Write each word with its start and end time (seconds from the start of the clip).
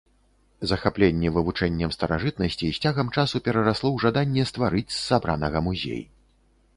Захапленне 0.69 1.29
вывучэннем 1.35 1.91
старажытнасцей 1.97 2.71
з 2.77 2.81
цягам 2.89 3.07
часу 3.17 3.41
перарасло 3.49 3.87
ў 3.91 3.97
жаданне 4.07 4.47
стварыць 4.53 4.93
з 4.97 4.97
сабранага 5.11 5.57
музей. 5.67 6.03